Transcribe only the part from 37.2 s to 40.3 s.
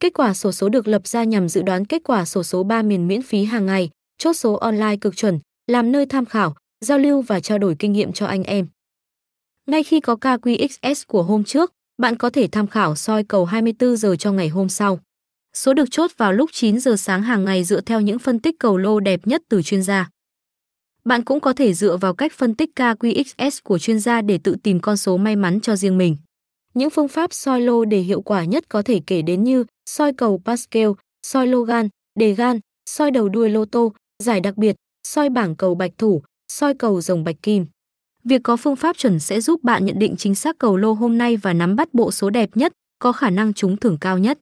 bạch kim. Việc có phương pháp chuẩn sẽ giúp bạn nhận định